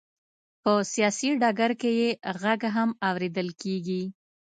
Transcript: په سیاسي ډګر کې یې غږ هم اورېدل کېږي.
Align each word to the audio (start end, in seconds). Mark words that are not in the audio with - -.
په 0.61 0.71
سیاسي 0.93 1.29
ډګر 1.41 1.71
کې 1.81 1.91
یې 1.99 2.09
غږ 2.41 2.61
هم 2.75 2.89
اورېدل 3.09 3.47
کېږي. 3.61 4.03